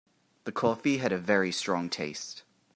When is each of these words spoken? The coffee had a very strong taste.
The 0.45 0.51
coffee 0.51 0.97
had 0.97 1.11
a 1.11 1.17
very 1.19 1.51
strong 1.51 1.87
taste. 1.87 2.41